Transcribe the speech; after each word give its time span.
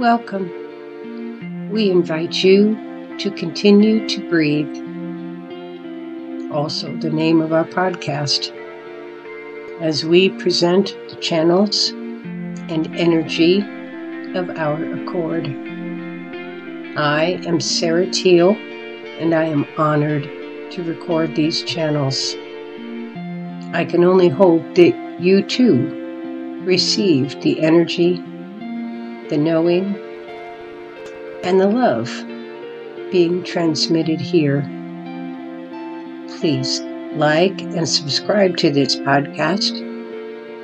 Welcome. 0.00 1.70
We 1.70 1.90
invite 1.90 2.42
you 2.42 2.74
to 3.18 3.30
continue 3.32 4.08
to 4.08 4.30
breathe. 4.30 4.74
Also, 6.50 6.96
the 6.96 7.10
name 7.10 7.42
of 7.42 7.52
our 7.52 7.66
podcast. 7.66 8.50
As 9.82 10.02
we 10.02 10.30
present 10.30 10.96
the 11.10 11.16
channels 11.16 11.90
and 11.90 12.96
energy 12.96 13.58
of 14.34 14.48
our 14.56 14.82
accord. 14.94 15.48
I 16.96 17.38
am 17.46 17.60
Sarah 17.60 18.06
Teal, 18.06 18.52
and 18.52 19.34
I 19.34 19.44
am 19.44 19.66
honored 19.76 20.22
to 20.70 20.82
record 20.82 21.36
these 21.36 21.62
channels. 21.62 22.36
I 23.74 23.84
can 23.86 24.02
only 24.04 24.30
hope 24.30 24.62
that 24.76 25.20
you 25.20 25.42
too 25.42 26.62
receive 26.64 27.38
the 27.42 27.60
energy, 27.60 28.24
the 29.30 29.38
knowing, 29.38 29.96
and 31.44 31.60
the 31.60 31.68
love 31.68 32.08
being 33.12 33.44
transmitted 33.44 34.20
here. 34.20 34.62
Please 36.38 36.80
like 37.14 37.60
and 37.62 37.88
subscribe 37.88 38.56
to 38.56 38.70
this 38.70 38.96
podcast, 38.96 39.78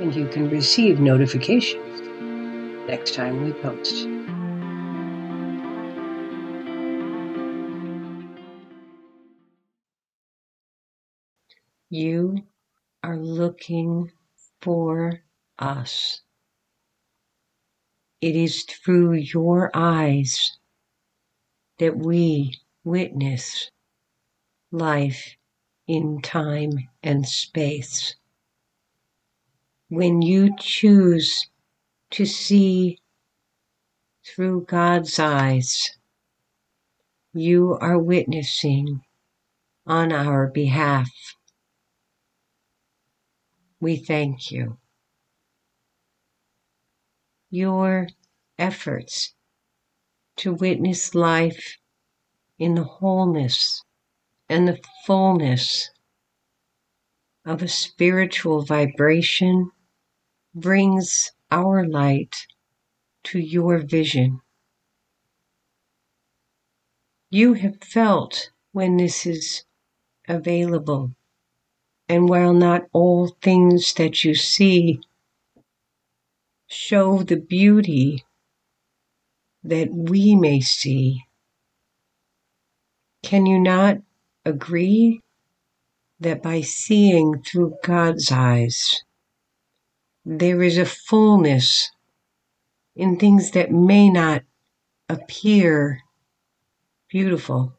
and 0.00 0.14
you 0.14 0.26
can 0.28 0.48
receive 0.48 0.98
notifications 0.98 2.00
next 2.88 3.14
time 3.14 3.44
we 3.44 3.52
post. 3.52 4.08
You 11.90 12.38
are 13.02 13.18
looking 13.18 14.10
for 14.62 15.20
us. 15.58 16.22
It 18.24 18.36
is 18.36 18.64
through 18.64 19.16
your 19.16 19.70
eyes 19.74 20.56
that 21.78 21.98
we 21.98 22.54
witness 22.82 23.68
life 24.72 25.36
in 25.86 26.22
time 26.22 26.88
and 27.02 27.28
space. 27.28 28.14
When 29.90 30.22
you 30.22 30.56
choose 30.58 31.50
to 32.12 32.24
see 32.24 32.98
through 34.24 34.64
God's 34.68 35.18
eyes, 35.18 35.90
you 37.34 37.76
are 37.78 37.98
witnessing 37.98 39.02
on 39.86 40.12
our 40.12 40.46
behalf. 40.46 41.10
We 43.80 43.96
thank 43.96 44.50
you. 44.50 44.78
Your 47.56 48.08
efforts 48.58 49.32
to 50.38 50.52
witness 50.52 51.14
life 51.14 51.76
in 52.58 52.74
the 52.74 52.82
wholeness 52.82 53.84
and 54.48 54.66
the 54.66 54.80
fullness 55.06 55.88
of 57.44 57.62
a 57.62 57.68
spiritual 57.68 58.64
vibration 58.64 59.70
brings 60.52 61.30
our 61.52 61.86
light 61.86 62.34
to 63.22 63.38
your 63.38 63.78
vision. 63.78 64.40
You 67.30 67.52
have 67.52 67.80
felt 67.80 68.50
when 68.72 68.96
this 68.96 69.26
is 69.26 69.62
available 70.26 71.14
and 72.08 72.28
while 72.28 72.52
not 72.52 72.88
all 72.92 73.28
things 73.40 73.94
that 73.94 74.24
you 74.24 74.34
see 74.34 74.98
show 76.68 77.22
the 77.22 77.36
beauty 77.36 78.24
that 79.62 79.88
we 79.92 80.34
may 80.34 80.60
see, 80.60 81.24
can 83.22 83.46
you 83.46 83.58
not 83.58 83.98
agree 84.44 85.20
that 86.20 86.42
by 86.42 86.60
seeing 86.60 87.42
through 87.42 87.76
God's 87.82 88.30
eyes, 88.30 89.02
there 90.24 90.62
is 90.62 90.78
a 90.78 90.84
fullness 90.84 91.90
in 92.94 93.18
things 93.18 93.50
that 93.52 93.72
may 93.72 94.10
not 94.10 94.42
appear 95.08 96.00
beautiful? 97.08 97.74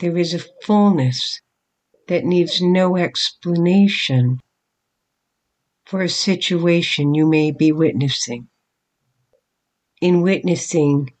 There 0.00 0.16
is 0.16 0.34
a 0.34 0.44
fullness 0.64 1.40
that 2.08 2.24
needs 2.24 2.60
no 2.60 2.96
explanation 2.96 4.40
for 5.90 6.02
a 6.02 6.08
situation 6.08 7.14
you 7.14 7.26
may 7.26 7.50
be 7.50 7.72
witnessing. 7.72 8.48
In 10.00 10.22
witnessing, 10.22 11.12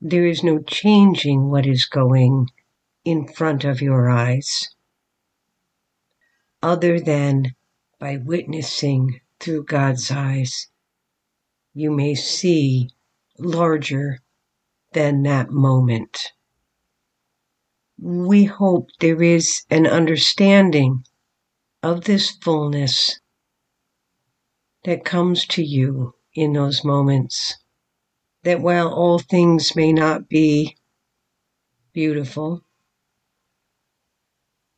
there 0.00 0.26
is 0.26 0.42
no 0.42 0.58
changing 0.58 1.48
what 1.48 1.64
is 1.64 1.84
going 1.86 2.48
in 3.04 3.28
front 3.28 3.62
of 3.62 3.80
your 3.80 4.10
eyes, 4.10 4.68
other 6.60 6.98
than 6.98 7.54
by 8.00 8.16
witnessing 8.16 9.20
through 9.38 9.62
God's 9.62 10.10
eyes, 10.10 10.66
you 11.72 11.92
may 11.92 12.16
see 12.16 12.90
larger 13.38 14.18
than 14.92 15.22
that 15.22 15.50
moment 15.50 16.32
we 18.00 18.44
hope 18.44 18.88
there 18.98 19.22
is 19.22 19.62
an 19.70 19.86
understanding 19.86 21.04
of 21.82 22.04
this 22.04 22.30
fullness 22.30 23.20
that 24.88 25.04
comes 25.04 25.44
to 25.44 25.62
you 25.62 26.14
in 26.32 26.54
those 26.54 26.82
moments. 26.82 27.58
That 28.44 28.62
while 28.62 28.88
all 28.88 29.18
things 29.18 29.76
may 29.76 29.92
not 29.92 30.30
be 30.30 30.78
beautiful, 31.92 32.64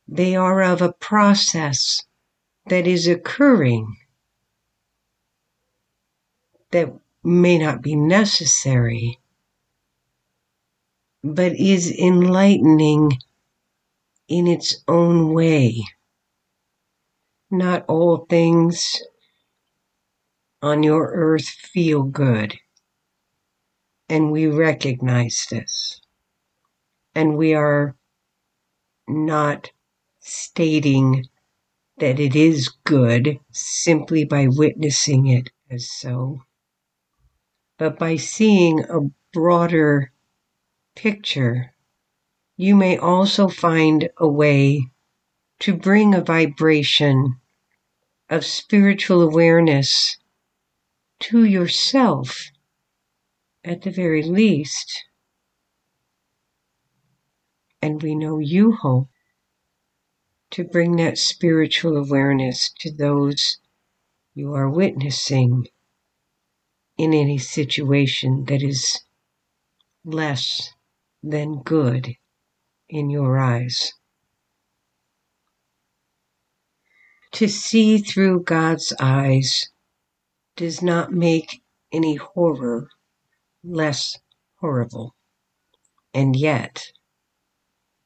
they 0.09 0.35
are 0.35 0.61
of 0.63 0.81
a 0.81 0.91
process 0.91 2.01
that 2.65 2.85
is 2.87 3.07
occurring 3.07 3.95
that 6.71 6.93
may 7.23 7.57
not 7.57 7.81
be 7.81 7.95
necessary 7.95 9.17
but 11.23 11.53
is 11.53 11.89
enlightening 11.89 13.13
in 14.27 14.45
its 14.45 14.83
own 14.89 15.33
way. 15.33 15.81
Not 17.49 17.85
all 17.87 18.25
things 18.29 19.01
on 20.61 20.83
your 20.83 21.11
earth 21.13 21.47
feel 21.47 22.03
good. 22.03 22.59
And 24.09 24.31
we 24.31 24.47
recognize 24.47 25.47
this. 25.49 26.01
And 27.15 27.37
we 27.37 27.53
are 27.53 27.95
not 29.07 29.71
stating 30.19 31.25
that 31.97 32.19
it 32.19 32.35
is 32.35 32.69
good 32.83 33.39
simply 33.51 34.23
by 34.23 34.47
witnessing 34.47 35.27
it 35.27 35.49
as 35.69 35.89
so, 35.89 36.41
but 37.77 37.97
by 37.97 38.15
seeing 38.15 38.83
a 38.83 39.09
broader 39.33 40.11
picture, 40.95 41.73
you 42.57 42.75
may 42.75 42.97
also 42.97 43.47
find 43.47 44.09
a 44.17 44.27
way 44.27 44.85
to 45.59 45.75
bring 45.75 46.13
a 46.13 46.21
vibration 46.21 47.35
of 48.29 48.45
spiritual 48.45 49.21
awareness 49.21 50.17
to 51.21 51.45
yourself 51.45 52.49
at 53.63 53.83
the 53.83 53.91
very 53.91 54.23
least. 54.23 55.03
And 57.81 58.01
we 58.01 58.15
know 58.15 58.39
you 58.39 58.73
hope 58.73 59.09
to 60.51 60.63
bring 60.63 60.97
that 60.97 61.17
spiritual 61.17 61.95
awareness 61.95 62.71
to 62.79 62.91
those 62.91 63.57
you 64.33 64.53
are 64.53 64.69
witnessing 64.69 65.67
in 66.97 67.13
any 67.13 67.37
situation 67.37 68.45
that 68.45 68.61
is 68.61 69.01
less 70.03 70.73
than 71.23 71.61
good 71.61 72.15
in 72.89 73.09
your 73.09 73.37
eyes. 73.37 73.93
To 77.33 77.47
see 77.47 77.99
through 77.99 78.43
God's 78.43 78.93
eyes 78.99 79.69
does 80.61 80.83
not 80.83 81.11
make 81.11 81.63
any 81.91 82.13
horror 82.13 82.87
less 83.63 84.19
horrible. 84.57 85.15
And 86.13 86.35
yet, 86.35 86.91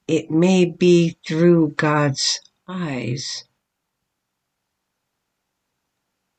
it 0.08 0.32
may 0.32 0.64
be 0.64 1.18
through 1.28 1.72
God's 1.72 2.40
eyes 2.66 3.44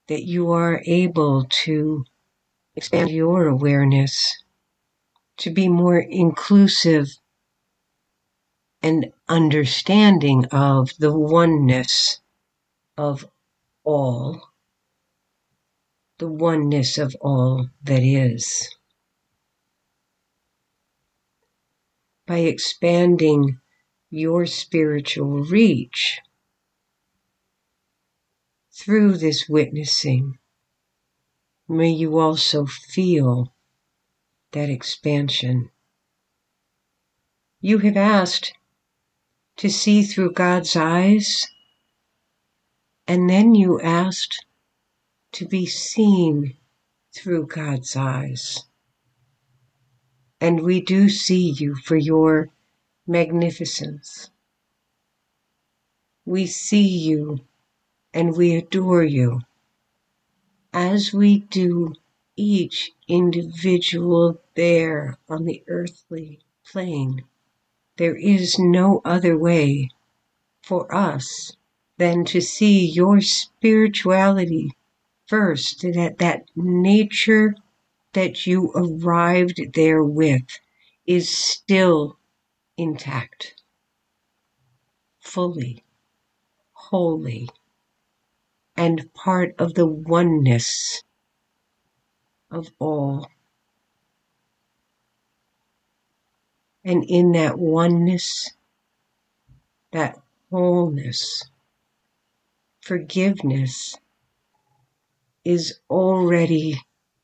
that 0.09 0.23
you 0.23 0.53
are 0.53 0.81
able 0.87 1.45
to 1.65 2.07
expand 2.75 3.11
your 3.11 3.47
awareness 3.47 4.43
to 5.37 5.51
be 5.51 5.69
more 5.69 5.99
inclusive 5.99 7.09
and 8.83 9.13
understanding 9.29 10.47
of 10.47 10.93
the 10.99 11.13
oneness 11.13 12.21
of 12.97 13.29
all 13.85 14.41
the 16.19 16.29
oneness 16.29 16.97
of 16.97 17.15
all 17.21 17.69
that 17.83 18.03
is. 18.03 18.75
By 22.27 22.39
expanding 22.39 23.61
your 24.11 24.47
spiritual 24.47 25.45
reach 25.45 26.19
through 28.73 29.19
this 29.19 29.49
witnessing, 29.49 30.39
may 31.69 31.91
you 31.91 32.19
also 32.19 32.67
feel 32.67 33.55
that 34.53 34.71
expansion. 34.71 35.71
You 37.61 37.79
have 37.79 37.97
asked 37.97 38.55
to 39.57 39.69
see 39.71 40.03
through 40.03 40.33
God's 40.33 40.77
eyes, 40.77 41.47
and 43.07 43.29
then 43.29 43.55
you 43.55 43.81
asked 43.81 44.45
to 45.37 45.45
be 45.45 45.67
seen 45.67 46.57
through 47.15 47.47
God's 47.47 47.95
eyes. 47.95 48.65
And 50.41 50.63
we 50.63 50.81
do 50.81 51.11
see 51.11 51.51
you 51.51 51.75
for 51.75 51.97
your 51.97 52.49
magnificence. 53.07 54.31
We 56.25 56.47
see 56.47 56.89
you 56.89 57.41
and 58.15 58.35
we 58.35 58.57
adore 58.57 59.05
you 59.05 59.43
as 60.73 61.13
we 61.13 61.41
do 61.41 61.93
each 62.35 62.93
individual 63.07 64.41
there 64.55 65.19
on 65.29 65.45
the 65.45 65.63
earthly 65.69 66.41
plane. 66.65 67.25
There 67.99 68.17
is 68.17 68.59
no 68.59 69.03
other 69.05 69.37
way 69.37 69.91
for 70.63 70.95
us 70.95 71.55
than 71.99 72.25
to 72.25 72.41
see 72.41 72.87
your 72.87 73.21
spirituality 73.21 74.71
first, 75.27 75.83
that 75.83 76.19
that 76.19 76.45
nature 76.55 77.55
that 78.13 78.47
you 78.47 78.73
arrived 78.75 79.61
there 79.75 80.03
with 80.03 80.45
is 81.07 81.29
still 81.29 82.19
intact, 82.77 83.55
fully, 85.21 85.85
wholly, 86.73 87.49
and 88.77 89.13
part 89.15 89.55
of 89.59 89.75
the 89.75 89.87
oneness 89.87 91.03
of 92.51 92.69
all. 92.79 93.29
And 96.85 97.05
in 97.05 97.33
that 97.33 97.59
oneness, 97.59 98.51
that 99.93 100.17
wholeness, 100.51 101.45
forgiveness 102.81 103.97
is 105.47 105.79
already 105.89 106.77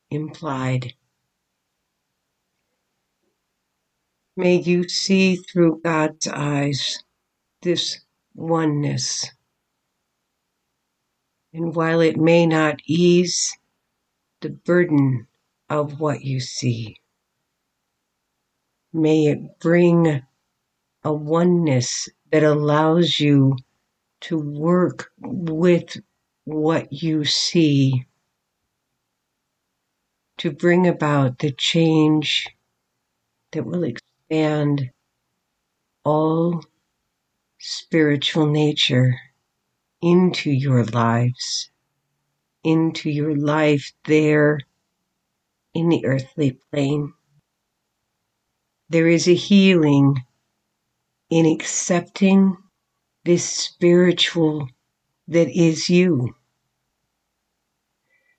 implied. 0.08 0.94
May 4.36 4.60
you 4.60 4.88
see 4.88 5.34
through 5.34 5.80
God's 5.82 6.28
eyes 6.28 7.02
this 7.62 8.00
oneness. 8.36 9.28
And 11.52 11.74
while 11.74 12.00
it 12.00 12.16
may 12.16 12.46
not 12.46 12.76
ease 12.86 13.58
the 14.40 14.50
burden 14.50 15.26
of 15.68 15.98
what 15.98 16.22
you 16.22 16.38
see, 16.38 16.98
may 18.92 19.26
it 19.26 19.58
bring 19.58 20.22
a 21.02 21.12
oneness 21.12 22.08
that 22.30 22.44
allows 22.44 23.18
you 23.18 23.56
to 24.20 24.38
work 24.38 25.10
with 25.18 26.00
what 26.44 26.92
you 26.92 27.24
see 27.24 28.06
to 30.38 30.50
bring 30.50 30.86
about 30.86 31.38
the 31.38 31.52
change 31.52 32.48
that 33.52 33.64
will 33.64 33.84
expand 33.84 34.90
all 36.04 36.62
spiritual 37.58 38.46
nature 38.46 39.14
into 40.00 40.50
your 40.50 40.84
lives, 40.84 41.70
into 42.64 43.10
your 43.10 43.36
life 43.36 43.92
there 44.04 44.58
in 45.74 45.88
the 45.88 46.04
earthly 46.04 46.58
plane. 46.70 47.12
There 48.88 49.08
is 49.08 49.28
a 49.28 49.34
healing 49.34 50.16
in 51.30 51.46
accepting 51.46 52.56
this 53.24 53.44
spiritual 53.44 54.68
that 55.28 55.48
is 55.48 55.88
you. 55.88 56.34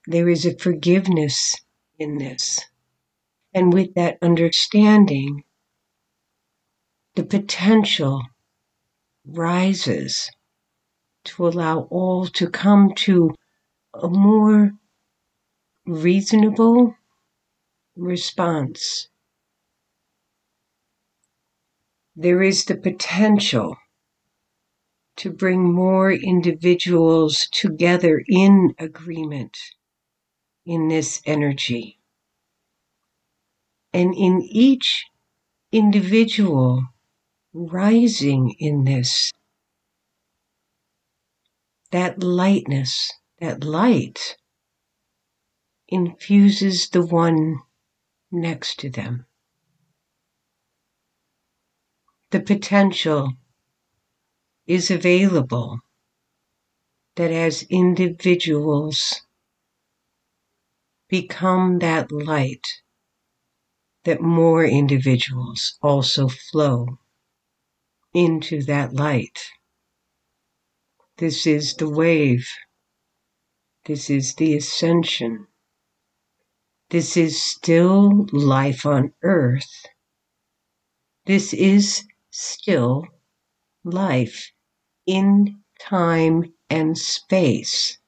There 0.06 0.28
is 0.28 0.46
a 0.46 0.58
forgiveness 0.58 1.56
in 2.04 2.18
this. 2.18 2.60
And 3.54 3.74
with 3.74 3.94
that 3.96 4.18
understanding, 4.22 5.44
the 7.16 7.24
potential 7.24 8.22
rises 9.26 10.30
to 11.24 11.48
allow 11.48 11.88
all 11.90 12.28
to 12.28 12.50
come 12.50 12.94
to 12.96 13.34
a 13.94 14.10
more 14.10 14.72
reasonable 15.86 16.96
response. 17.96 19.08
There 22.16 22.44
is 22.44 22.66
the 22.66 22.76
potential 22.76 23.78
to 25.18 25.32
bring 25.32 25.74
more 25.74 26.12
individuals 26.12 27.48
together 27.52 28.24
in 28.28 28.74
agreement 28.80 29.58
in 30.66 30.88
this 30.88 31.22
energy. 31.26 32.00
And 33.94 34.14
in 34.16 34.42
each 34.42 35.06
individual 35.72 36.84
rising 37.54 38.56
in 38.60 38.86
this, 38.86 39.32
that 41.92 42.24
lightness, 42.24 43.12
that 43.40 43.64
light 43.64 44.38
infuses 45.88 46.90
the 46.90 47.06
one 47.06 47.60
next 48.32 48.80
to 48.80 48.90
them. 48.90 49.26
The 52.32 52.40
potential 52.40 53.34
is 54.66 54.90
available 54.90 55.82
that 57.16 57.30
as 57.30 57.64
individuals 57.70 59.22
become 61.14 61.78
that 61.78 62.12
light 62.12 62.66
that 64.04 64.20
more 64.20 64.66
individuals 64.66 65.78
also 65.80 66.28
flow 66.28 66.88
into 68.16 68.64
that 68.64 68.92
light. 68.94 69.40
This 71.18 71.46
is 71.46 71.76
the 71.76 71.88
wave. 71.88 72.48
This 73.86 74.10
is 74.10 74.34
the 74.34 74.58
ascension. 74.58 75.46
This 76.90 77.16
is 77.16 77.40
still 77.40 78.26
life 78.32 78.84
on 78.84 79.14
earth. 79.22 79.86
This 81.28 81.54
is 81.54 82.08
still 82.32 83.06
life 83.84 84.52
in 85.06 85.62
time 85.80 86.56
and 86.72 86.98
space 86.98 88.00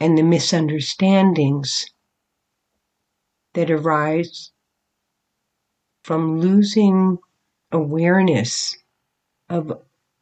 and 0.00 0.18
the 0.18 0.22
misunderstandings 0.22 1.86
that 3.54 3.70
arise 3.70 4.52
from 6.02 6.40
losing 6.40 7.18
awareness 7.72 8.76
of 9.48 9.72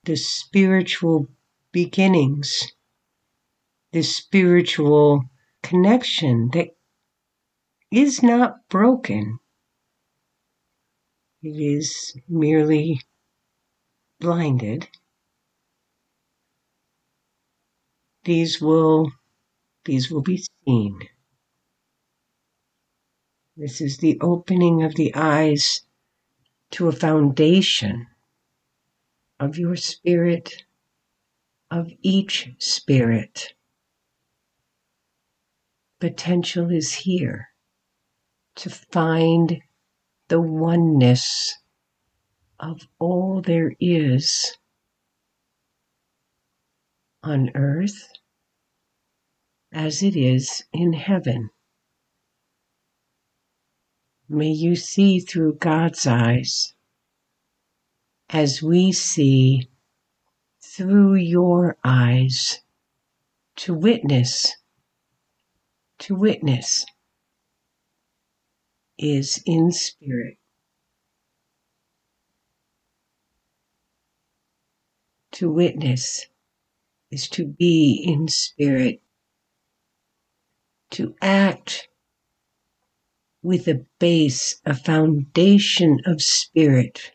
the 0.04 0.16
spiritual 0.16 1.26
beginnings, 1.72 2.72
the 3.92 4.02
spiritual 4.02 5.22
connection 5.62 6.50
that 6.52 6.68
is 7.90 8.22
not 8.22 8.68
broken. 8.68 9.38
It 11.42 11.60
is 11.60 12.16
merely 12.28 13.00
blinded. 14.20 14.88
These 18.24 18.60
will 18.60 19.10
these 19.84 20.10
will 20.10 20.22
be 20.22 20.44
seen. 20.64 20.98
This 23.56 23.80
is 23.80 23.98
the 23.98 24.18
opening 24.20 24.82
of 24.82 24.94
the 24.94 25.14
eyes 25.14 25.82
to 26.72 26.88
a 26.88 26.92
foundation 26.92 28.06
of 29.38 29.58
your 29.58 29.76
spirit, 29.76 30.64
of 31.70 31.90
each 32.00 32.50
spirit. 32.58 33.54
Potential 36.00 36.70
is 36.70 36.94
here 36.94 37.48
to 38.56 38.70
find 38.70 39.60
the 40.28 40.40
oneness 40.40 41.58
of 42.58 42.80
all 42.98 43.42
there 43.42 43.72
is 43.80 44.56
on 47.22 47.50
earth 47.54 48.08
as 49.72 50.02
it 50.02 50.14
is 50.16 50.64
in 50.72 50.92
heaven. 50.92 51.50
May 54.28 54.50
you 54.50 54.76
see 54.76 55.20
through 55.20 55.54
God's 55.54 56.06
eyes 56.06 56.74
as 58.30 58.62
we 58.62 58.92
see 58.92 59.68
through 60.62 61.14
your 61.14 61.76
eyes 61.84 62.60
to 63.56 63.74
witness, 63.74 64.54
to 65.98 66.14
witness 66.14 66.86
is 68.98 69.42
in 69.44 69.70
spirit. 69.70 70.38
To 75.32 75.50
witness 75.50 76.26
is 77.10 77.28
to 77.30 77.46
be 77.46 78.02
in 78.06 78.28
spirit, 78.28 79.02
to 80.92 81.14
act 81.20 81.88
with 83.42 83.66
a 83.66 83.84
base, 83.98 84.60
a 84.64 84.74
foundation 84.74 85.98
of 86.06 86.22
spirit, 86.22 87.12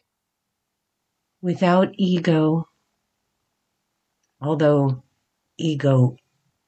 without 1.41 1.89
ego, 1.97 2.67
although 4.41 5.03
ego 5.57 6.17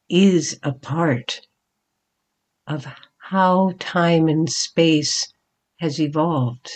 is 0.09 0.59
a 0.63 0.71
part 0.71 1.41
of 2.67 2.87
how 3.17 3.73
time 3.79 4.27
and 4.27 4.49
space 4.49 5.31
has 5.79 5.99
evolved. 5.99 6.69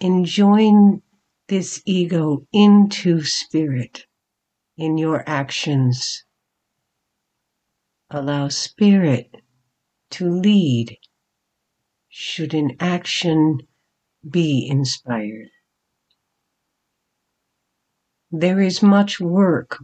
Enjoin 0.00 1.00
this 1.48 1.82
ego 1.86 2.46
into 2.52 3.22
spirit 3.22 4.06
in 4.76 4.98
your 4.98 5.28
actions. 5.28 6.24
Allow 8.16 8.46
spirit 8.46 9.42
to 10.10 10.30
lead 10.30 10.98
should 12.08 12.54
an 12.54 12.76
action 12.78 13.58
be 14.30 14.68
inspired. 14.70 15.48
There 18.30 18.60
is 18.60 18.84
much 18.84 19.18
work 19.18 19.82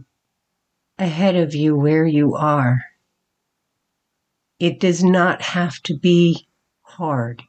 ahead 0.97 1.35
of 1.35 1.53
you 1.53 1.75
where 1.75 2.05
you 2.05 2.33
are. 2.33 2.85
It 4.59 4.79
does 4.79 5.03
not 5.03 5.41
have 5.41 5.81
to 5.83 5.99
be 5.99 6.47
hard. 6.83 7.43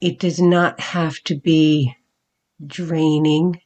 It 0.00 0.20
does 0.20 0.40
not 0.40 0.78
have 0.78 1.18
to 1.24 1.34
be 1.34 1.96
draining. 2.64 3.60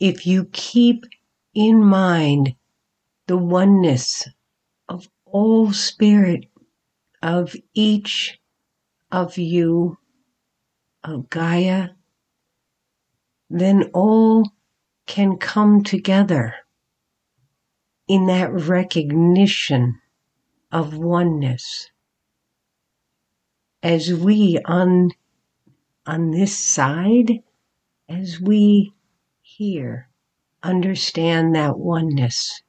If 0.00 0.26
you 0.26 0.46
keep 0.46 1.04
in 1.56 1.82
mind 1.82 2.54
the 3.26 3.36
oneness 3.36 4.28
of 4.90 5.08
all 5.24 5.72
spirit 5.72 6.44
of 7.22 7.56
each 7.72 8.38
of 9.10 9.38
you, 9.38 9.96
of 11.02 11.30
Gaia, 11.30 11.88
then 13.48 13.84
all 13.94 14.52
can 15.06 15.38
come 15.38 15.82
together 15.82 16.54
in 18.06 18.26
that 18.26 18.52
recognition 18.52 19.98
of 20.70 20.98
oneness. 20.98 21.90
As 23.82 24.12
we 24.12 24.58
on, 24.66 25.12
on 26.04 26.32
this 26.32 26.56
side, 26.58 27.42
as 28.10 28.38
we 28.40 28.92
here 29.40 30.05
understand 30.66 31.54
that 31.54 31.78
oneness, 31.78 32.62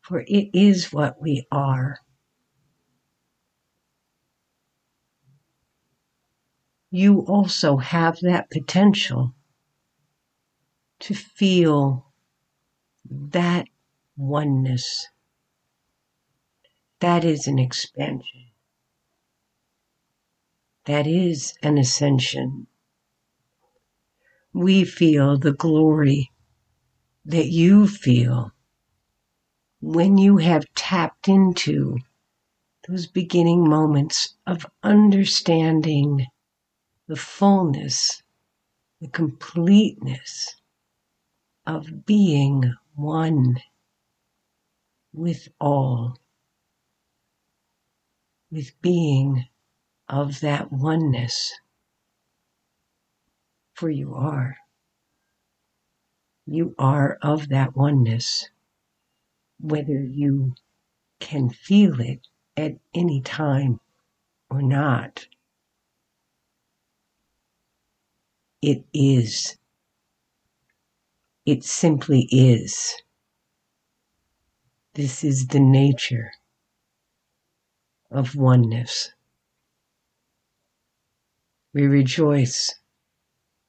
for 0.00 0.20
it 0.26 0.50
is 0.52 0.92
what 0.92 1.20
we 1.20 1.46
are. 1.50 1.98
you 6.90 7.20
also 7.26 7.76
have 7.76 8.18
that 8.20 8.50
potential 8.50 9.34
to 10.98 11.14
feel 11.14 12.12
that 13.10 13.66
oneness. 14.16 15.08
That 17.00 17.24
is 17.24 17.46
an 17.46 17.58
expansion. 17.58 18.50
That 20.86 21.06
is 21.06 21.54
an 21.62 21.78
ascension. 21.78 22.66
We 24.52 24.84
feel 24.84 25.38
the 25.38 25.52
glory 25.52 26.30
that 27.24 27.46
you 27.46 27.86
feel 27.86 28.52
when 29.80 30.18
you 30.18 30.38
have 30.38 30.64
tapped 30.74 31.28
into 31.28 31.98
those 32.88 33.06
beginning 33.06 33.68
moments 33.68 34.34
of 34.46 34.66
understanding 34.82 36.26
the 37.06 37.16
fullness, 37.16 38.22
the 39.00 39.08
completeness 39.08 40.56
of 41.66 42.06
being 42.06 42.74
one 42.94 43.56
with 45.12 45.48
all, 45.60 46.16
with 48.50 48.70
being 48.80 49.46
of 50.08 50.40
that 50.40 50.72
oneness. 50.72 51.52
For 53.74 53.90
you 53.90 54.14
are. 54.14 54.56
You 56.50 56.74
are 56.78 57.18
of 57.20 57.50
that 57.50 57.76
oneness, 57.76 58.48
whether 59.60 60.02
you 60.02 60.54
can 61.20 61.50
feel 61.50 62.00
it 62.00 62.26
at 62.56 62.78
any 62.94 63.20
time 63.20 63.80
or 64.50 64.62
not. 64.62 65.26
It 68.62 68.86
is. 68.94 69.58
It 71.44 71.64
simply 71.64 72.26
is. 72.30 72.94
This 74.94 75.22
is 75.22 75.48
the 75.48 75.60
nature 75.60 76.32
of 78.10 78.34
oneness. 78.36 79.10
We 81.74 81.86
rejoice 81.86 82.74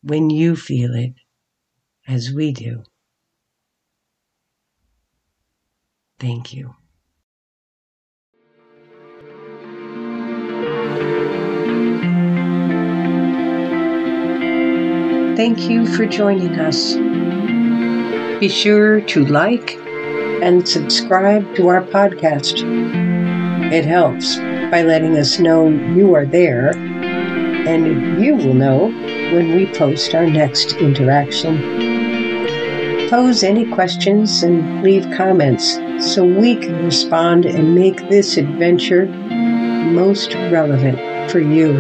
when 0.02 0.30
you 0.30 0.56
feel 0.56 0.96
it 0.96 1.16
as 2.10 2.34
we 2.34 2.52
do. 2.52 2.84
Thank 6.20 6.54
you. 6.54 6.76
Thank 15.38 15.70
you 15.70 15.88
for 15.96 16.06
joining 16.06 16.60
us. 16.60 16.96
Be 18.40 18.50
sure 18.50 19.00
to 19.02 19.26
like 19.26 19.78
and 20.42 20.68
subscribe 20.68 21.56
to 21.56 21.70
our 21.70 21.82
podcast. 21.82 22.64
It 23.72 23.86
helps 23.86 24.36
by 24.72 24.82
letting 24.82 25.16
us 25.16 25.40
know 25.40 25.70
you 25.70 26.14
are 26.16 26.26
there, 26.26 26.76
and 26.76 28.22
you 28.22 28.36
will 28.36 28.54
know 28.54 28.88
when 29.34 29.56
we 29.56 29.68
post 29.68 30.14
our 30.14 30.28
next 30.28 30.74
interaction. 30.74 31.89
Pose 33.10 33.44
any 33.44 33.66
questions 33.72 34.44
and 34.44 34.84
leave 34.84 35.04
comments 35.18 35.80
so 36.00 36.24
we 36.24 36.56
can 36.56 36.86
respond 36.86 37.46
and 37.46 37.74
make 37.74 38.08
this 38.08 38.38
adventure 38.38 39.08
most 39.08 40.36
relevant 40.36 41.32
for 41.32 41.40
you. 41.40 41.72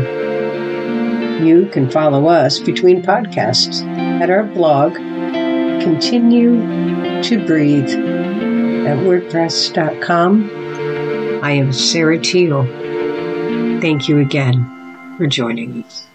You 1.45 1.67
can 1.67 1.87
follow 1.91 2.27
us 2.27 2.57
between 2.57 3.03
podcasts 3.03 3.83
at 4.19 4.31
our 4.31 4.43
blog, 4.43 4.95
Continue 4.95 6.61
to 7.21 7.45
Breathe, 7.45 7.89
at 7.89 8.97
WordPress.com. 8.97 10.49
I 11.43 11.51
am 11.51 11.71
Sarah 11.71 12.17
Teal. 12.17 12.63
Thank 13.79 14.09
you 14.09 14.17
again 14.17 15.13
for 15.15 15.27
joining 15.27 15.83
us. 15.83 16.08